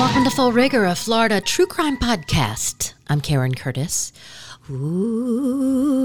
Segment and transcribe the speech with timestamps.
[0.00, 2.94] Welcome to Full Rigor, a Florida true crime podcast.
[3.08, 4.14] I'm Karen Curtis.
[4.70, 5.98] Ooh,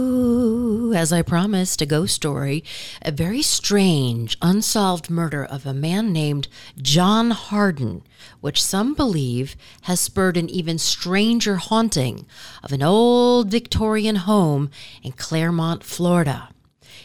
[0.93, 2.61] as I promised, a ghost story,
[3.01, 6.49] a very strange, unsolved murder of a man named
[6.81, 8.03] John Hardin,
[8.41, 12.25] which some believe has spurred an even stranger haunting
[12.63, 14.71] of an old Victorian home
[15.03, 16.49] in Clermont, Florida.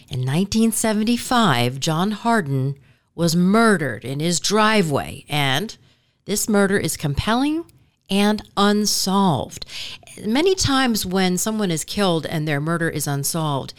[0.09, 2.75] In 1975, John Hardin
[3.15, 5.77] was murdered in his driveway, and
[6.25, 7.65] this murder is compelling
[8.11, 9.65] and unsolved.
[10.25, 13.73] Many times, when someone is killed and their murder is unsolved,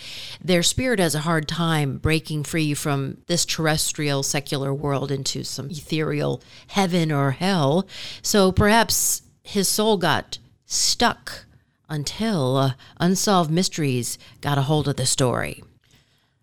[0.44, 5.70] their spirit has a hard time breaking free from this terrestrial secular world into some
[5.70, 7.86] ethereal heaven or hell.
[8.22, 11.46] So perhaps his soul got stuck
[11.90, 15.62] until uh, Unsolved Mysteries got a hold of the story.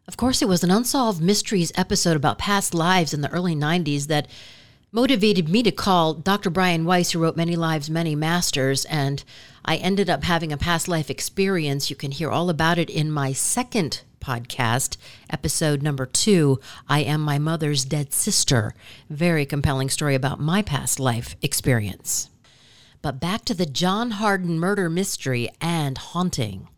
[0.06, 4.06] Of course, it was an Unsolved Mysteries episode about past lives in the early 90s
[4.06, 4.28] that
[4.90, 6.50] motivated me to call Dr.
[6.50, 9.22] Brian Weiss, who wrote Many Lives, Many Masters, and
[9.64, 11.90] I ended up having a past life experience.
[11.90, 14.96] You can hear all about it in my second podcast,
[15.28, 18.74] episode number two I Am My Mother's Dead Sister.
[19.10, 22.30] Very compelling story about my past life experience.
[23.02, 26.68] But back to the John Hardin murder mystery and haunting.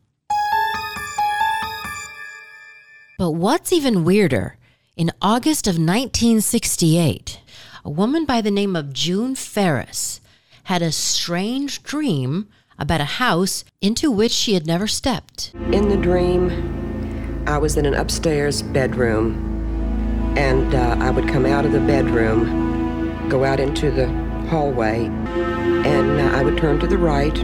[3.16, 4.56] But what's even weirder,
[4.96, 7.38] in August of 1968,
[7.84, 10.20] a woman by the name of June Ferris
[10.64, 15.52] had a strange dream about a house into which she had never stepped.
[15.72, 21.64] In the dream, I was in an upstairs bedroom, and uh, I would come out
[21.64, 24.08] of the bedroom, go out into the
[24.48, 27.36] hallway, and uh, I would turn to the right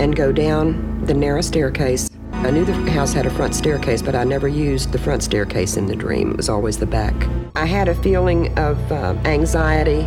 [0.00, 2.08] and go down the narrow staircase.
[2.42, 5.76] I knew the house had a front staircase, but I never used the front staircase
[5.76, 6.30] in the dream.
[6.30, 7.14] It was always the back.
[7.54, 10.00] I had a feeling of uh, anxiety,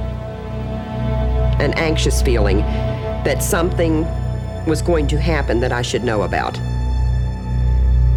[1.64, 4.02] an anxious feeling that something
[4.66, 6.58] was going to happen that I should know about.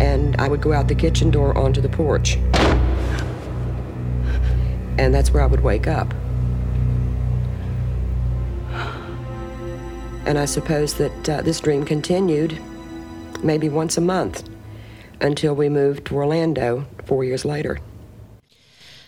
[0.00, 2.36] And I would go out the kitchen door onto the porch.
[4.98, 6.14] And that's where I would wake up.
[10.24, 12.58] And I suppose that uh, this dream continued
[13.42, 14.48] maybe once a month
[15.20, 17.78] until we moved to Orlando four years later.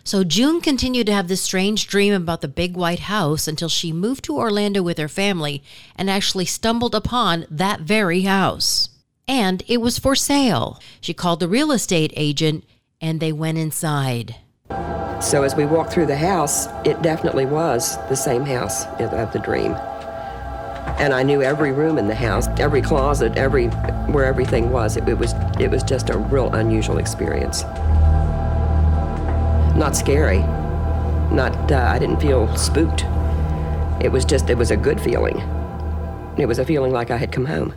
[0.05, 3.93] So June continued to have this strange dream about the big white house until she
[3.93, 5.63] moved to Orlando with her family
[5.97, 8.89] and actually stumbled upon that very house.
[9.27, 10.81] And it was for sale.
[11.03, 12.65] She called the real estate agent
[13.03, 14.37] and they went inside.
[15.21, 19.41] So as we walked through the house, it definitely was the same house of the
[19.41, 19.77] dream.
[20.99, 23.69] And I knew every room in the house, every closet, every
[24.13, 24.97] where everything was.
[24.97, 27.65] It, it was it was just a real unusual experience.
[29.79, 30.41] Not scary.
[31.31, 33.05] Not, uh, I didn't feel spooked.
[34.01, 35.39] It was just, it was a good feeling.
[36.37, 37.75] It was a feeling like I had come home.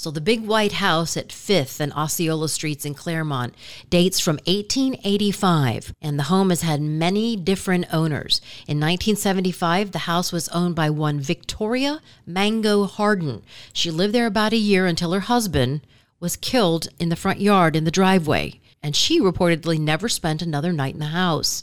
[0.00, 3.54] So the big white house at 5th and Osceola Streets in Clermont
[3.90, 8.40] dates from 1885, and the home has had many different owners.
[8.66, 13.42] In 1975, the house was owned by one Victoria Mango Hardin.
[13.74, 15.82] She lived there about a year until her husband
[16.18, 20.72] was killed in the front yard in the driveway and she reportedly never spent another
[20.72, 21.62] night in the house.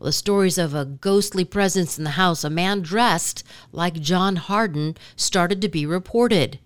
[0.00, 4.34] Well, the stories of a ghostly presence in the house, a man dressed like John
[4.34, 6.58] Hardin, started to be reported.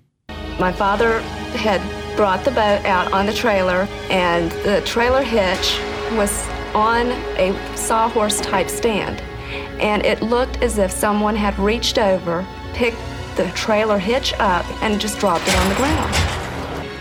[0.60, 1.20] My father
[1.56, 1.80] had
[2.16, 5.78] brought the boat out on the trailer, and the trailer hitch
[6.18, 9.22] was on a sawhorse type stand.
[9.80, 12.98] And it looked as if someone had reached over, picked
[13.36, 16.14] the trailer hitch up, and just dropped it on the ground.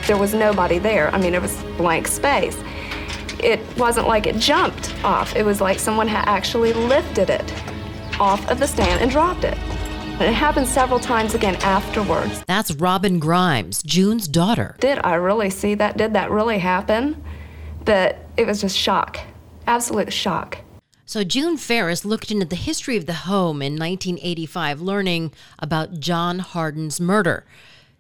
[0.07, 1.13] There was nobody there.
[1.13, 2.57] I mean, it was blank space
[3.41, 5.35] it wasn't like it jumped off.
[5.35, 7.53] It was like someone had actually lifted it
[8.19, 9.57] off of the stand and dropped it.
[10.19, 12.43] And it happened several times again afterwards.
[12.45, 14.75] That's Robin Grimes, June's daughter.
[14.81, 15.95] Did I really see that?
[15.95, 17.23] Did that really happen?
[17.85, 19.17] But it was just shock,
[19.65, 20.57] absolute shock.
[21.05, 26.39] So June Ferris looked into the history of the home in 1985, learning about John
[26.39, 27.45] Hardin's murder.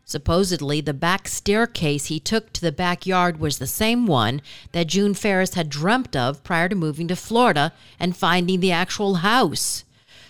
[0.03, 4.41] Supposedly, the back staircase he took to the backyard was the same one
[4.73, 9.15] that June Ferris had dreamt of prior to moving to Florida and finding the actual
[9.15, 9.85] house.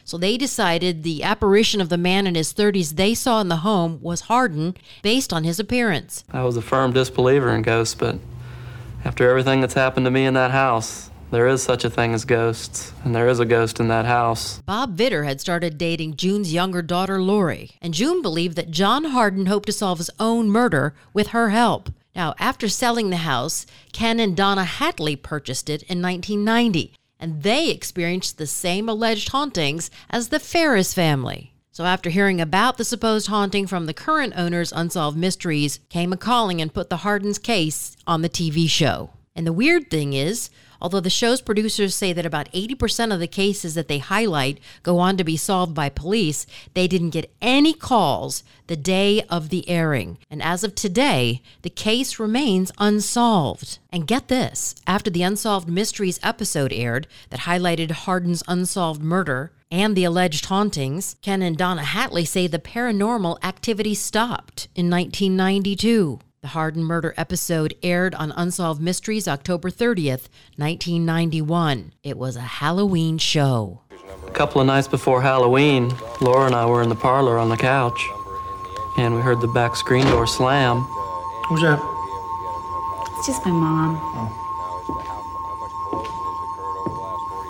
[0.10, 3.58] So they decided the apparition of the man in his 30s they saw in the
[3.58, 6.24] home was Hardin based on his appearance.
[6.32, 8.18] I was a firm disbeliever in ghosts, but
[9.06, 12.26] after everything that's happened to me in that house, there is such a thing as
[12.26, 14.64] ghosts, and there is a ghost in that house.
[14.66, 19.46] Bob Vitter had started dating June's younger daughter, Lori, and June believed that John Hardin
[19.46, 21.92] hoped to solve his own murder with her help.
[22.16, 26.96] Now, after selling the house, Ken and Donna Hatley purchased it in 1990.
[27.20, 31.54] And they experienced the same alleged hauntings as the Ferris family.
[31.72, 36.18] So, after hearing about the supposed haunting from the current owner's Unsolved Mysteries, came a
[36.18, 39.12] calling and put the Hardins case on the TV show.
[39.40, 40.50] And the weird thing is,
[40.82, 45.00] although the show's producers say that about 80% of the cases that they highlight go
[45.00, 49.70] on to be solved by police, they didn't get any calls the day of the
[49.70, 50.18] airing.
[50.30, 53.80] And as of today, the case remains unsolved.
[53.94, 59.96] And get this after the Unsolved Mysteries episode aired that highlighted Hardin's unsolved murder, and
[59.96, 66.20] the alleged hauntings, Ken and Donna Hatley say the paranormal activity stopped in 1992.
[66.42, 71.92] The Hardin murder episode aired on Unsolved Mysteries October 30th, 1991.
[72.02, 73.82] It was a Halloween show.
[74.26, 75.92] A couple of nights before Halloween,
[76.22, 78.02] Laura and I were in the parlor on the couch,
[78.98, 80.78] and we heard the back screen door slam.
[81.50, 81.78] Who's that?
[83.18, 83.96] It's just my mom.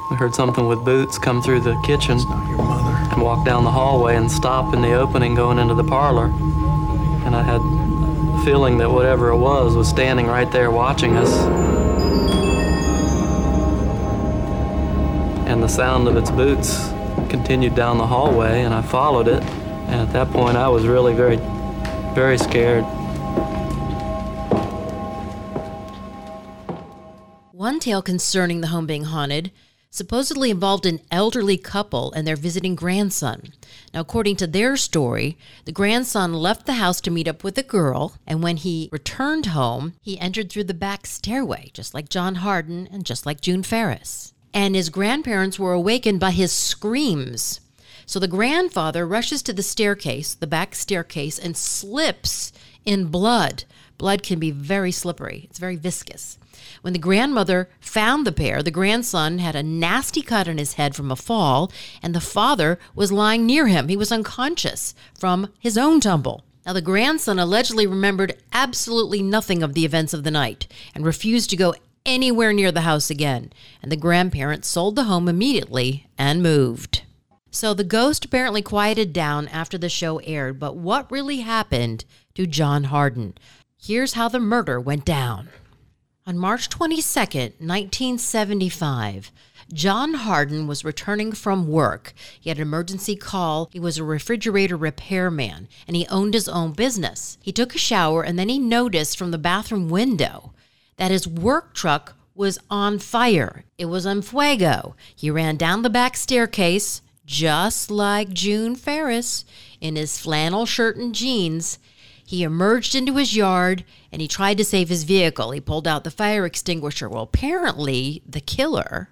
[0.10, 3.14] We heard something with boots come through the kitchen Not your mother.
[3.14, 6.26] and walk down the hallway and stop in the opening going into the parlor.
[7.26, 7.89] And I had a
[8.44, 11.32] feeling that whatever it was was standing right there watching us.
[15.48, 16.90] And the sound of its boots
[17.30, 19.44] continued down the hallway, and I followed it.
[19.44, 21.38] And at that point, I was really very,
[22.14, 22.84] very scared.
[27.52, 29.52] One tale concerning the home being haunted
[29.90, 33.54] supposedly involved an elderly couple and their visiting grandson.
[33.94, 37.64] Now, according to their story, the grandson left the house to meet up with a
[37.64, 42.36] girl, and when he returned home, he entered through the back stairway, just like John
[42.36, 44.34] Hardin and just like June Ferris.
[44.54, 47.60] And his grandparents were awakened by his screams.
[48.06, 52.52] So the grandfather rushes to the staircase, the back staircase, and slips
[52.86, 53.66] in blood.
[53.98, 56.40] Blood can be very slippery, it's very viscous.
[56.82, 60.96] When the grandmother found the pair, the grandson had a nasty cut on his head
[60.96, 61.72] from a fall,
[62.02, 63.88] and the father was lying near him.
[63.88, 66.44] He was unconscious from his own tumble.
[66.66, 71.50] Now, the grandson allegedly remembered absolutely nothing of the events of the night and refused
[71.50, 71.74] to go
[72.06, 73.52] anywhere near the house again.
[73.82, 77.04] And the grandparents sold the home immediately and moved.
[77.52, 82.06] So the ghost apparently quieted down after the show aired, but what really happened
[82.36, 83.34] to John Hardin?
[83.82, 85.50] Here's how the murder went down.
[86.30, 89.32] On March 22nd, 1975,
[89.74, 92.14] John Hardin was returning from work.
[92.40, 93.68] He had an emergency call.
[93.74, 97.40] He was a refrigerator repairman and he owned his own business.
[97.42, 100.54] He took a shower and then he noticed from the bathroom window
[100.98, 103.66] that his work truck was on fire.
[103.80, 104.96] It was on fuego.
[105.16, 109.46] He ran down the back staircase, just like June Ferris,
[109.82, 111.80] in his flannel shirt and jeans.
[112.30, 115.50] He emerged into his yard and he tried to save his vehicle.
[115.50, 117.10] He pulled out the fire extinguisher.
[117.10, 119.10] Well, apparently, the killer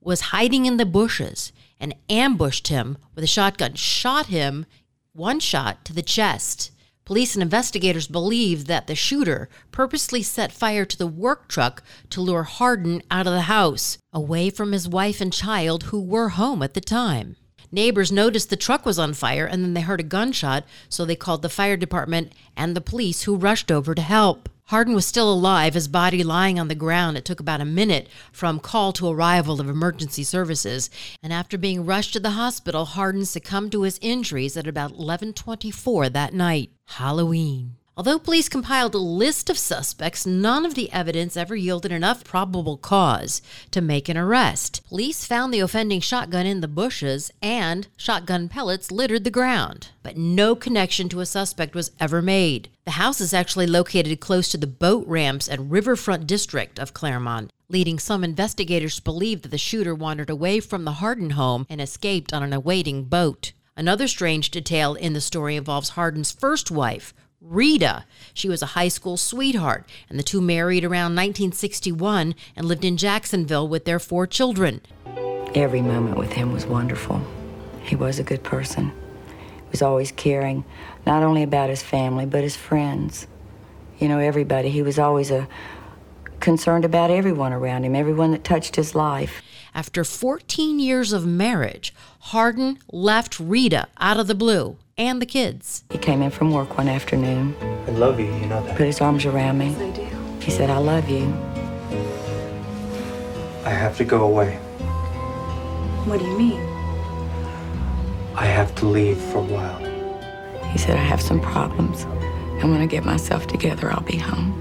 [0.00, 4.66] was hiding in the bushes and ambushed him with a shotgun, shot him
[5.14, 6.70] one shot to the chest.
[7.04, 12.20] Police and investigators believe that the shooter purposely set fire to the work truck to
[12.20, 16.62] lure Hardin out of the house, away from his wife and child who were home
[16.62, 17.34] at the time.
[17.70, 21.16] Neighbors noticed the truck was on fire and then they heard a gunshot, so they
[21.16, 24.48] called the fire department and the police who rushed over to help.
[24.68, 27.16] Hardin was still alive, his body lying on the ground.
[27.16, 30.90] It took about a minute from call to arrival of emergency services,
[31.22, 36.10] and after being rushed to the hospital, Hardin succumbed to his injuries at about 11:24
[36.10, 37.77] that night, Halloween.
[37.98, 42.76] Although police compiled a list of suspects, none of the evidence ever yielded enough probable
[42.76, 44.82] cause to make an arrest.
[44.88, 50.16] Police found the offending shotgun in the bushes and shotgun pellets littered the ground, but
[50.16, 52.68] no connection to a suspect was ever made.
[52.84, 57.52] The house is actually located close to the boat ramps and riverfront district of Clermont,
[57.68, 61.80] leading some investigators to believe that the shooter wandered away from the Hardin home and
[61.80, 63.50] escaped on an awaiting boat.
[63.76, 68.04] Another strange detail in the story involves Hardin's first wife, Rita.
[68.34, 72.96] She was a high school sweetheart, and the two married around 1961 and lived in
[72.96, 74.80] Jacksonville with their four children.
[75.54, 77.22] Every moment with him was wonderful.
[77.82, 78.88] He was a good person.
[78.88, 80.64] He was always caring,
[81.06, 83.26] not only about his family, but his friends.
[83.98, 84.70] You know, everybody.
[84.70, 85.48] He was always a
[86.40, 89.42] concerned about everyone around him, everyone that touched his life.
[89.74, 95.84] After 14 years of marriage, Hardin left Rita out of the blue and the kids.
[95.90, 97.54] He came in from work one afternoon,
[97.86, 98.76] I love you, you know that.
[98.76, 99.74] put his arms around me.
[100.40, 101.32] He said, I love you.
[103.64, 104.56] I have to go away.
[106.04, 106.60] What do you mean?
[108.34, 109.78] I have to leave for a while.
[110.70, 112.02] He said, I have some problems.
[112.60, 114.52] And when I get myself together, I'll be home.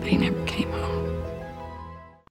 [0.00, 0.77] But he never came home.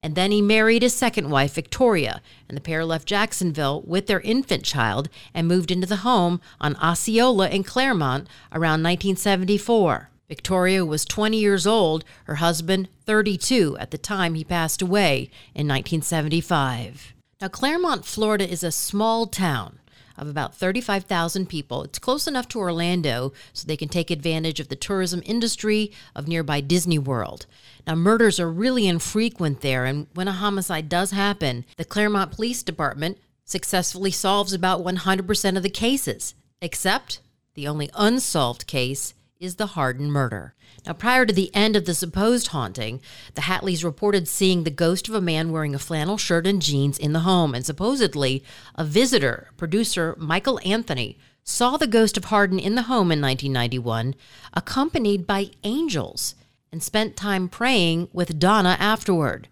[0.07, 4.21] And then he married his second wife, Victoria, and the pair left Jacksonville with their
[4.21, 10.09] infant child and moved into the home on Osceola in Clermont around 1974.
[10.29, 15.67] Victoria was 20 years old, her husband 32 at the time he passed away in
[15.67, 17.13] 1975.
[17.41, 19.77] Now, Clermont, Florida is a small town
[20.17, 21.83] of about 35,000 people.
[21.83, 26.27] It's close enough to Orlando so they can take advantage of the tourism industry of
[26.27, 27.45] nearby Disney World.
[27.85, 32.63] Now, murders are really infrequent there, and when a homicide does happen, the Clermont Police
[32.63, 37.21] Department successfully solves about 100% of the cases, except
[37.53, 40.53] the only unsolved case is the Hardin murder.
[40.85, 43.01] Now, prior to the end of the supposed haunting,
[43.35, 46.97] the Hatleys reported seeing the ghost of a man wearing a flannel shirt and jeans
[46.97, 48.43] in the home, and supposedly
[48.75, 54.15] a visitor, producer Michael Anthony, saw the ghost of Hardin in the home in 1991,
[54.53, 56.35] accompanied by angels,
[56.71, 59.47] and spent time praying with Donna afterward.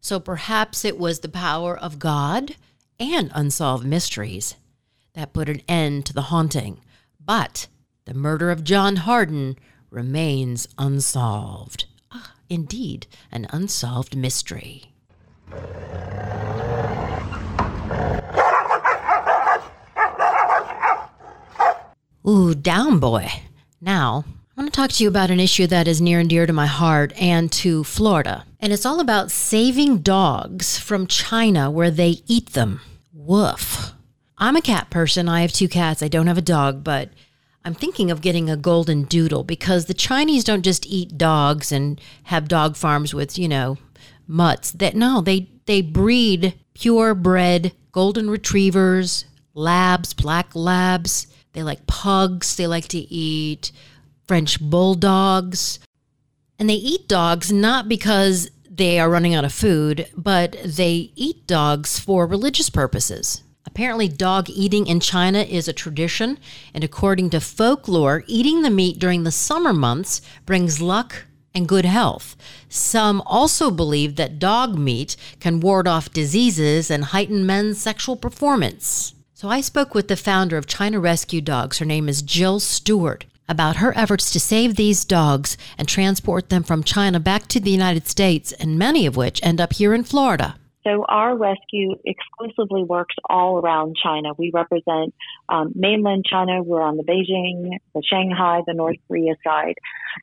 [0.00, 2.56] So perhaps it was the power of God
[2.98, 4.56] and unsolved mysteries
[5.14, 6.80] that put an end to the haunting.
[7.24, 7.68] But
[8.08, 9.58] the murder of John Hardin
[9.90, 11.84] remains unsolved.
[12.10, 14.84] Ah, indeed, an unsolved mystery.
[22.26, 23.30] Ooh, down boy.
[23.78, 24.24] Now,
[24.56, 26.52] I want to talk to you about an issue that is near and dear to
[26.54, 28.46] my heart and to Florida.
[28.58, 32.80] And it's all about saving dogs from China where they eat them.
[33.12, 33.92] Woof.
[34.38, 35.28] I'm a cat person.
[35.28, 36.02] I have two cats.
[36.02, 37.10] I don't have a dog, but
[37.64, 42.00] I'm thinking of getting a golden doodle because the Chinese don't just eat dogs and
[42.24, 43.76] have dog farms with, you know,
[44.26, 44.70] mutts.
[44.72, 49.24] That no, they they breed purebred golden retrievers,
[49.54, 51.26] labs, black labs.
[51.52, 53.72] They like pugs, they like to eat
[54.26, 55.80] French bulldogs.
[56.58, 61.46] And they eat dogs not because they are running out of food, but they eat
[61.46, 63.42] dogs for religious purposes.
[63.78, 66.40] Apparently, dog eating in China is a tradition,
[66.74, 71.84] and according to folklore, eating the meat during the summer months brings luck and good
[71.84, 72.34] health.
[72.68, 79.14] Some also believe that dog meat can ward off diseases and heighten men's sexual performance.
[79.32, 81.78] So I spoke with the founder of China Rescue Dogs.
[81.78, 83.26] Her name is Jill Stewart.
[83.48, 87.70] About her efforts to save these dogs and transport them from China back to the
[87.70, 90.56] United States, and many of which end up here in Florida.
[90.88, 94.30] So our rescue exclusively works all around China.
[94.38, 95.14] We represent
[95.50, 96.62] um, mainland China.
[96.62, 99.74] We're on the Beijing, the Shanghai, the North Korea side.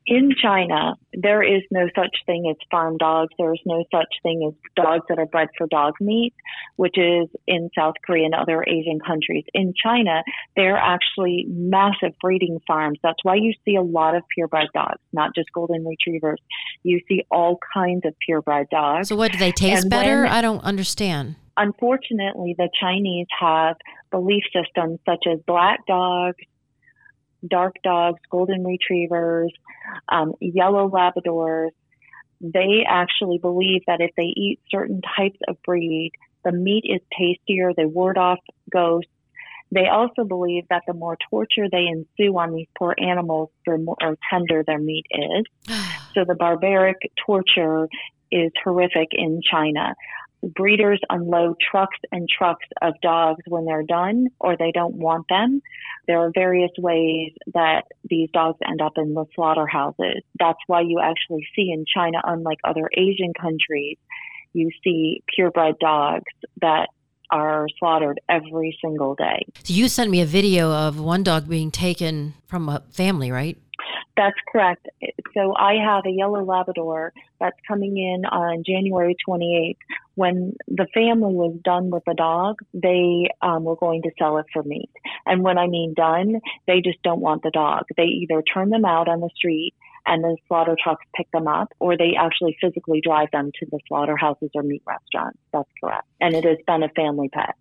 [0.07, 3.33] In China, there is no such thing as farm dogs.
[3.37, 6.33] There is no such thing as dogs that are bred for dog meat,
[6.75, 9.45] which is in South Korea and other Asian countries.
[9.53, 10.23] In China,
[10.55, 12.99] they're actually massive breeding farms.
[13.03, 16.39] That's why you see a lot of purebred dogs, not just golden retrievers.
[16.83, 19.09] You see all kinds of purebred dogs.
[19.09, 20.23] So what do they taste and better?
[20.23, 21.35] When, I don't understand.
[21.57, 23.77] Unfortunately, the Chinese have
[24.11, 26.37] belief systems such as black dogs,
[27.49, 29.51] dark dogs, golden retrievers,
[30.09, 31.71] um, yellow Labradors.
[32.41, 36.11] They actually believe that if they eat certain types of breed,
[36.43, 38.39] the meat is tastier, they ward off
[38.71, 39.09] ghosts.
[39.71, 43.97] They also believe that the more torture they ensue on these poor animals, the more
[44.29, 45.45] tender their meat is.
[46.13, 47.87] so the barbaric torture
[48.31, 49.95] is horrific in China
[50.53, 55.61] breeders unload trucks and trucks of dogs when they're done or they don't want them.
[56.07, 60.21] There are various ways that these dogs end up in the slaughterhouses.
[60.37, 63.97] That's why you actually see in China, unlike other Asian countries,
[64.53, 66.87] you see purebred dogs that
[67.31, 69.45] are slaughtered every single day.
[69.63, 73.57] So you sent me a video of one dog being taken from a family, right?
[74.17, 74.87] That's correct.
[75.33, 79.77] So I have a yellow Labrador that's coming in on January 28th.
[80.15, 84.45] When the family was done with the dog, they um, were going to sell it
[84.53, 84.91] for meat.
[85.25, 87.83] And when I mean done, they just don't want the dog.
[87.97, 89.73] They either turn them out on the street
[90.05, 93.79] and the slaughter trucks pick them up, or they actually physically drive them to the
[93.87, 95.39] slaughterhouses or meat restaurants.
[95.51, 96.07] That's correct.
[96.21, 97.55] And it has been a family pet.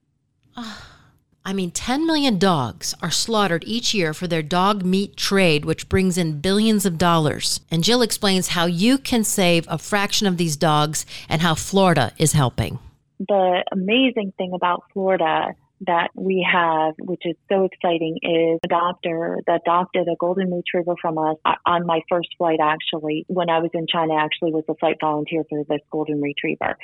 [1.47, 5.91] I mean, 10 million dogs are slaughtered each year for their dog meat trade, which
[5.91, 7.61] brings in billions of dollars.
[7.71, 12.13] And Jill explains how you can save a fraction of these dogs and how Florida
[12.17, 12.79] is helping.
[13.19, 15.55] The amazing thing about Florida
[15.87, 20.95] that we have, which is so exciting, is a doctor that adopted a golden retriever
[21.01, 21.37] from us
[21.67, 25.45] on my first flight, actually, when I was in China, actually was a flight volunteer
[25.49, 26.79] for this golden retriever.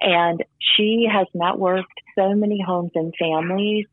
[0.00, 0.44] And
[0.76, 1.84] she has networked
[2.16, 3.86] so many homes and families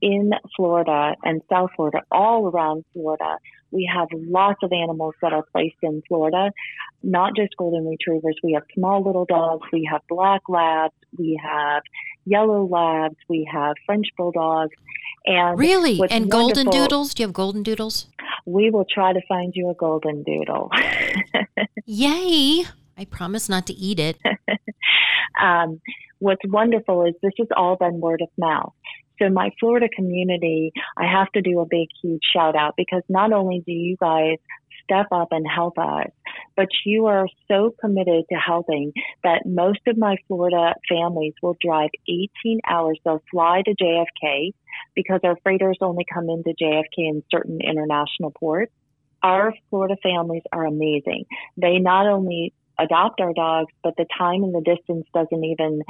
[0.00, 3.36] in Florida and South Florida, all around Florida.
[3.70, 6.50] We have lots of animals that are placed in Florida.
[7.02, 8.36] not just golden retrievers.
[8.42, 9.66] We have small little dogs.
[9.72, 10.94] We have black labs.
[11.16, 11.82] We have
[12.26, 13.16] yellow labs.
[13.28, 14.74] We have French bulldogs.
[15.24, 16.00] And really?
[16.10, 17.14] And golden doodles?
[17.14, 18.06] Do you have golden doodles?
[18.46, 20.70] We will try to find you a golden doodle.
[21.86, 22.64] Yay!
[22.96, 24.18] I promise not to eat it.
[25.42, 25.80] um,
[26.18, 28.74] what's wonderful is this has all been word of mouth.
[29.20, 33.32] So my Florida community, I have to do a big, huge shout out because not
[33.32, 34.38] only do you guys
[34.84, 36.08] step up and help us,
[36.56, 41.90] but you are so committed to helping that most of my Florida families will drive
[42.08, 42.98] 18 hours.
[43.04, 44.52] They'll fly to JFK
[44.94, 48.72] because our freighters only come into JFK in certain international ports.
[49.22, 51.26] Our Florida families are amazing.
[51.56, 55.82] They not only adopt our dogs, but the time and the distance doesn't even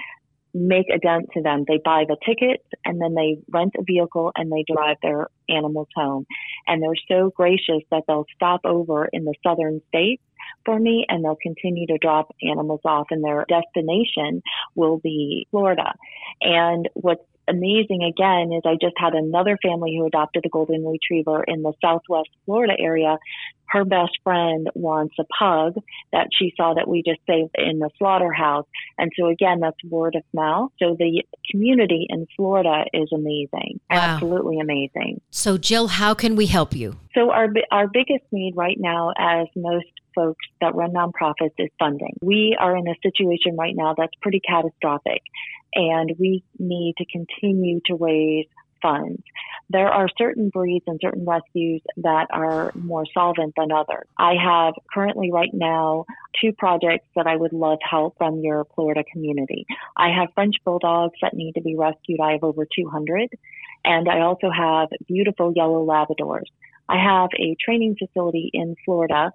[0.55, 1.65] make a dent to them.
[1.67, 5.89] They buy the tickets and then they rent a vehicle and they drive their animals
[5.95, 6.27] home.
[6.67, 10.23] And they're so gracious that they'll stop over in the southern states
[10.65, 14.43] for me and they'll continue to drop animals off and their destination
[14.75, 15.95] will be Florida.
[16.41, 21.45] And what's amazing again is I just had another family who adopted a golden retriever
[21.45, 23.19] in the southwest Florida area.
[23.67, 25.75] Her best friend wants a pug
[26.13, 28.67] that she saw that we just saved in the slaughterhouse.
[28.99, 30.73] And so again, that's word of mouth.
[30.81, 33.81] So the community in Florida is amazing.
[33.89, 33.99] Wow.
[33.99, 35.21] Absolutely amazing.
[35.31, 36.97] So, Jill, how can we help you?
[37.15, 42.17] So our our biggest need right now, as most folks that run nonprofits, is funding.
[42.23, 45.23] We are in a situation right now that's pretty catastrophic,
[45.75, 48.47] and we need to continue to raise
[48.83, 49.23] funds.
[49.69, 54.07] There are certain breeds and certain rescues that are more solvent than others.
[54.19, 56.07] I have currently right now
[56.41, 59.67] two projects that I would love help from your Florida community.
[59.97, 62.21] I have French bulldogs that need to be rescued.
[62.21, 63.29] I have over 200.
[63.85, 66.47] And I also have beautiful yellow Labradors.
[66.89, 69.33] I have a training facility in Florida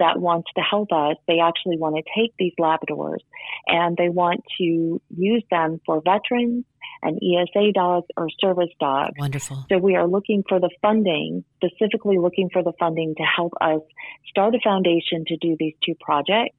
[0.00, 1.16] that wants to help us.
[1.28, 3.20] They actually want to take these Labradors
[3.66, 6.64] and they want to use them for veterans
[7.02, 9.14] and ESA dogs or service dogs.
[9.18, 9.64] Wonderful.
[9.70, 13.80] So we are looking for the funding, specifically looking for the funding to help us
[14.28, 16.56] start a foundation to do these two projects.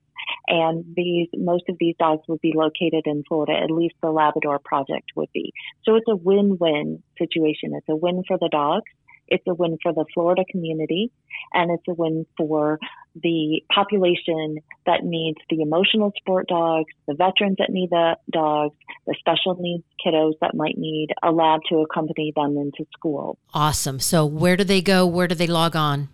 [0.48, 4.60] And these, most of these dogs would be located in Florida, at least the Labrador
[4.64, 5.52] project would be.
[5.84, 7.74] So it's a win-win situation.
[7.74, 8.92] It's a win for the dogs.
[9.32, 11.10] It's a win for the Florida community
[11.54, 12.78] and it's a win for
[13.16, 18.76] the population that needs the emotional support dogs, the veterans that need the dogs,
[19.08, 23.38] the special needs kiddos that might need a lab to accompany them into school.
[23.54, 24.00] Awesome.
[24.00, 25.06] So, where do they go?
[25.06, 26.10] Where do they log on?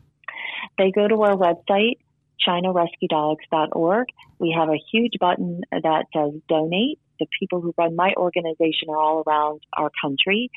[0.78, 1.98] They go to our website,
[2.48, 4.08] ChinaRescueDogs.org.
[4.40, 7.00] We have a huge button that says donate.
[7.20, 10.52] The people who run my organization are all around our country.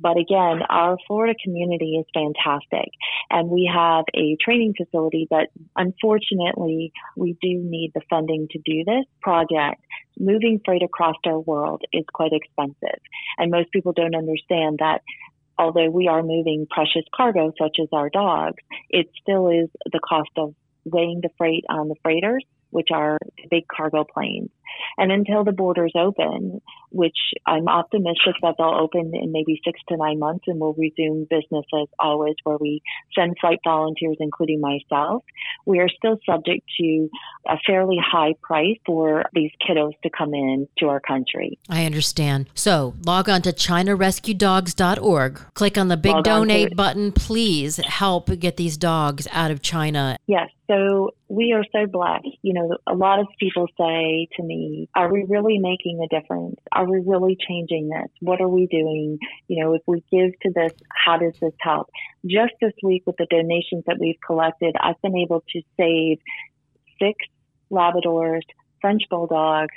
[0.00, 2.90] But again, our Florida community is fantastic.
[3.30, 8.84] And we have a training facility, but unfortunately, we do need the funding to do
[8.84, 9.82] this project.
[10.18, 13.00] Moving freight across our world is quite expensive.
[13.38, 15.02] And most people don't understand that
[15.58, 20.30] although we are moving precious cargo, such as our dogs, it still is the cost
[20.36, 23.18] of weighing the freight on the freighters, which are
[23.50, 24.50] big cargo planes.
[24.96, 29.96] And until the borders open, which I'm optimistic that they'll open in maybe six to
[29.96, 32.82] nine months and we'll resume business as always, where we
[33.14, 35.24] send flight volunteers, including myself,
[35.66, 37.08] we are still subject to
[37.48, 41.58] a fairly high price for these kiddos to come in to our country.
[41.68, 42.48] I understand.
[42.54, 45.40] So, log on to ChinaRescueDogs.org.
[45.54, 47.12] Click on the big Log to donate button.
[47.12, 50.16] Please help get these dogs out of China.
[50.26, 50.48] Yes.
[50.70, 52.26] So we are so blessed.
[52.42, 56.56] You know, a lot of people say to me, are we really making a difference?
[56.72, 58.08] Are we really changing this?
[58.20, 59.18] What are we doing?
[59.46, 61.90] You know, if we give to this, how does this help?
[62.26, 66.18] Just this week with the donations that we've collected, I've been able to save
[66.98, 67.16] six
[67.70, 68.42] Labradors,
[68.80, 69.74] French Bulldogs,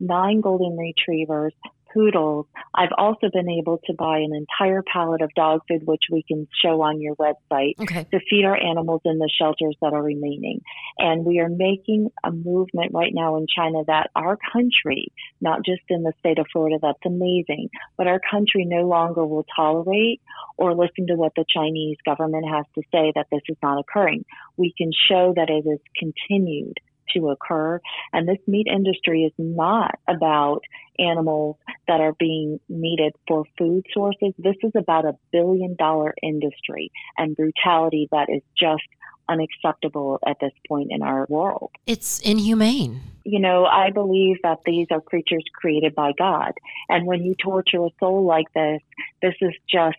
[0.00, 1.54] nine Golden Retrievers,
[1.92, 2.46] poodles.
[2.74, 6.46] I've also been able to buy an entire pallet of dog food, which we can
[6.62, 8.04] show on your website Okay.
[8.10, 10.60] to feed our animals in the shelters that are remaining.
[10.98, 15.82] And we are making a movement right now in China that our country, not just
[15.88, 20.20] in the state of Florida, that's amazing, but our country no longer will tolerate
[20.56, 24.24] or listen to what the Chinese government has to say that this is not occurring.
[24.56, 26.78] We can show that it is continued
[27.14, 27.80] to occur.
[28.12, 30.60] And this meat industry is not about
[30.98, 34.32] animals that are being needed for food sources.
[34.38, 38.82] This is about a billion dollar industry and brutality that is just
[39.28, 41.70] unacceptable at this point in our world.
[41.86, 43.00] It's inhumane.
[43.24, 46.52] You know, I believe that these are creatures created by God.
[46.88, 48.80] And when you torture a soul like this,
[49.20, 49.98] this is just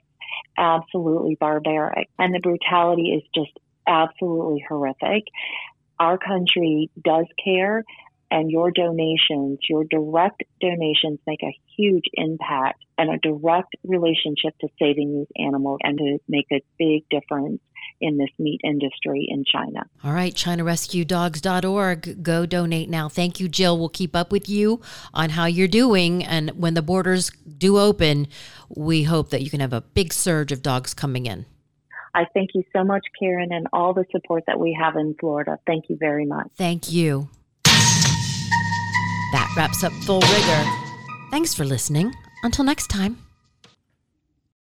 [0.57, 2.09] absolutely barbaric.
[2.17, 5.23] And the brutality is just absolutely horrific.
[5.99, 7.83] Our country does care
[8.31, 14.67] and your donations, your direct donations make a huge impact and a direct relationship to
[14.79, 17.59] saving these animals and to make a big difference
[18.01, 19.81] in this meat industry in China.
[20.03, 22.23] All right, ChinaRescueDogs.org.
[22.23, 23.09] Go donate now.
[23.09, 23.77] Thank you, Jill.
[23.77, 24.79] We'll keep up with you
[25.13, 26.23] on how you're doing.
[26.23, 28.27] And when the borders do open,
[28.69, 31.45] we hope that you can have a big surge of dogs coming in.
[32.13, 35.59] I thank you so much, Karen, and all the support that we have in Florida.
[35.65, 36.49] Thank you very much.
[36.57, 37.29] Thank you.
[39.31, 40.63] That wraps up Full Rigor.
[41.29, 42.15] Thanks for listening.
[42.43, 43.28] Until next time.